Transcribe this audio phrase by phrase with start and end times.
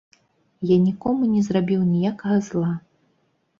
[0.69, 2.75] Я нікому не зрабіў ніякага зла.